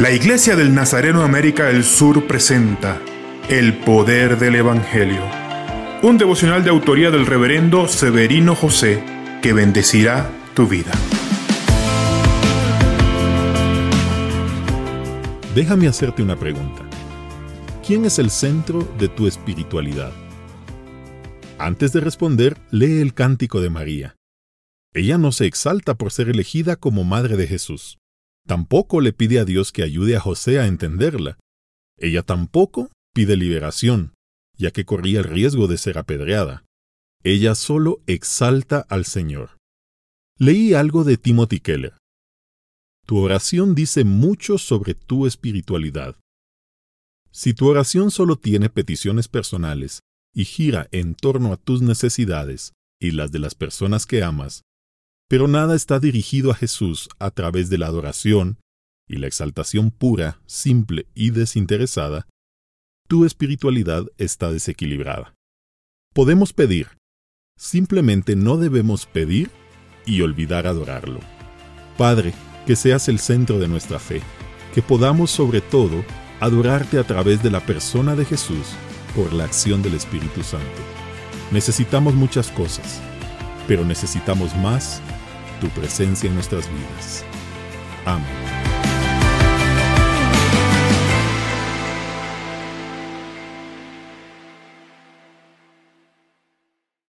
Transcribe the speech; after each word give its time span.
La 0.00 0.10
Iglesia 0.10 0.56
del 0.56 0.74
Nazareno 0.74 1.22
América 1.24 1.66
del 1.66 1.84
Sur 1.84 2.26
presenta 2.26 3.02
El 3.50 3.74
Poder 3.80 4.38
del 4.38 4.54
Evangelio, 4.54 5.20
un 6.02 6.16
devocional 6.16 6.64
de 6.64 6.70
autoría 6.70 7.10
del 7.10 7.26
reverendo 7.26 7.86
Severino 7.86 8.54
José 8.54 9.04
que 9.42 9.52
bendecirá 9.52 10.30
tu 10.54 10.66
vida. 10.66 10.90
Déjame 15.54 15.86
hacerte 15.86 16.22
una 16.22 16.36
pregunta. 16.36 16.82
¿Quién 17.86 18.06
es 18.06 18.18
el 18.18 18.30
centro 18.30 18.90
de 18.98 19.08
tu 19.08 19.26
espiritualidad? 19.26 20.12
Antes 21.58 21.92
de 21.92 22.00
responder, 22.00 22.56
lee 22.70 23.02
el 23.02 23.12
cántico 23.12 23.60
de 23.60 23.68
María. 23.68 24.16
Ella 24.94 25.18
no 25.18 25.30
se 25.30 25.44
exalta 25.44 25.94
por 25.94 26.10
ser 26.10 26.30
elegida 26.30 26.76
como 26.76 27.04
madre 27.04 27.36
de 27.36 27.46
Jesús. 27.46 28.00
Tampoco 28.46 29.00
le 29.00 29.12
pide 29.12 29.38
a 29.38 29.44
Dios 29.44 29.72
que 29.72 29.82
ayude 29.82 30.16
a 30.16 30.20
José 30.20 30.58
a 30.58 30.66
entenderla. 30.66 31.38
Ella 31.98 32.22
tampoco 32.22 32.90
pide 33.14 33.36
liberación, 33.36 34.14
ya 34.56 34.70
que 34.70 34.84
corría 34.84 35.20
el 35.20 35.24
riesgo 35.24 35.66
de 35.66 35.78
ser 35.78 35.98
apedreada. 35.98 36.64
Ella 37.22 37.54
solo 37.54 38.00
exalta 38.06 38.86
al 38.88 39.04
Señor. 39.04 39.58
Leí 40.38 40.72
algo 40.72 41.04
de 41.04 41.18
Timothy 41.18 41.60
Keller. 41.60 41.98
Tu 43.06 43.18
oración 43.18 43.74
dice 43.74 44.04
mucho 44.04 44.56
sobre 44.56 44.94
tu 44.94 45.26
espiritualidad. 45.26 46.16
Si 47.32 47.54
tu 47.54 47.68
oración 47.68 48.10
solo 48.10 48.36
tiene 48.36 48.70
peticiones 48.70 49.28
personales 49.28 50.00
y 50.34 50.44
gira 50.44 50.88
en 50.92 51.14
torno 51.14 51.52
a 51.52 51.56
tus 51.56 51.82
necesidades 51.82 52.72
y 53.00 53.12
las 53.12 53.32
de 53.32 53.38
las 53.38 53.54
personas 53.54 54.06
que 54.06 54.22
amas, 54.22 54.62
pero 55.30 55.46
nada 55.46 55.76
está 55.76 56.00
dirigido 56.00 56.50
a 56.50 56.56
Jesús 56.56 57.08
a 57.20 57.30
través 57.30 57.70
de 57.70 57.78
la 57.78 57.86
adoración 57.86 58.58
y 59.08 59.18
la 59.18 59.28
exaltación 59.28 59.92
pura, 59.92 60.40
simple 60.46 61.06
y 61.14 61.30
desinteresada, 61.30 62.26
tu 63.06 63.24
espiritualidad 63.24 64.06
está 64.18 64.50
desequilibrada. 64.50 65.32
Podemos 66.12 66.52
pedir, 66.52 66.88
simplemente 67.56 68.34
no 68.34 68.56
debemos 68.56 69.06
pedir 69.06 69.52
y 70.04 70.20
olvidar 70.22 70.66
adorarlo. 70.66 71.20
Padre, 71.96 72.34
que 72.66 72.74
seas 72.74 73.08
el 73.08 73.20
centro 73.20 73.60
de 73.60 73.68
nuestra 73.68 74.00
fe, 74.00 74.22
que 74.74 74.82
podamos 74.82 75.30
sobre 75.30 75.60
todo 75.60 76.04
adorarte 76.40 76.98
a 76.98 77.04
través 77.04 77.40
de 77.40 77.52
la 77.52 77.64
persona 77.64 78.16
de 78.16 78.24
Jesús 78.24 78.66
por 79.14 79.32
la 79.32 79.44
acción 79.44 79.80
del 79.80 79.94
Espíritu 79.94 80.42
Santo. 80.42 80.82
Necesitamos 81.52 82.14
muchas 82.14 82.50
cosas, 82.50 83.00
pero 83.68 83.84
necesitamos 83.84 84.56
más 84.56 85.00
tu 85.60 85.68
presencia 85.68 86.28
en 86.28 86.34
nuestras 86.34 86.68
vidas. 86.68 87.24
Amén. 88.04 88.59